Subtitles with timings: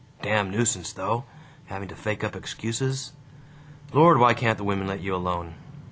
[0.23, 1.25] Damn nuisance, though,
[1.67, 3.11] having to fake up excuses.
[3.93, 5.53] Lord, why can't the women let you alone?